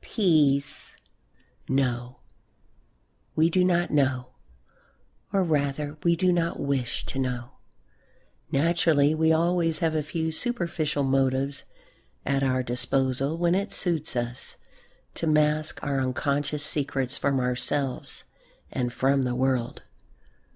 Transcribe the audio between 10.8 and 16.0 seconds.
motives at our disposal when it suits us to mask our